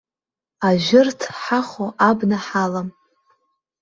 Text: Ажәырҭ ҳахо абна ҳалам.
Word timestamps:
Ажәырҭ 0.67 1.21
ҳахо 1.41 1.85
абна 2.09 2.37
ҳалам. 2.45 2.89